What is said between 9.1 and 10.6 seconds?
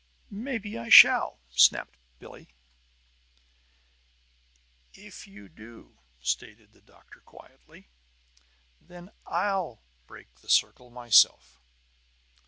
I'll break the